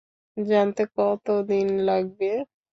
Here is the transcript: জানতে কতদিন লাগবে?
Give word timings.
জানতে 0.37 0.83
কতদিন 0.95 1.67
লাগবে? 1.87 2.31